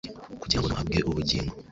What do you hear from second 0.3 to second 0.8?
kugira ngo nabo